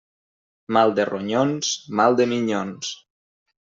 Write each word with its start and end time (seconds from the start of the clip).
Mal 0.77 0.93
de 0.99 1.05
ronyons, 1.09 1.69
mal 2.01 2.17
de 2.21 2.27
minyons. 2.33 2.91